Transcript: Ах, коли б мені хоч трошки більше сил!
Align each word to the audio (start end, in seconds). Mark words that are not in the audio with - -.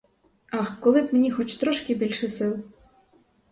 Ах, 0.51 0.79
коли 0.79 1.01
б 1.01 1.13
мені 1.13 1.31
хоч 1.31 1.55
трошки 1.55 1.95
більше 1.95 2.29
сил! 2.29 2.63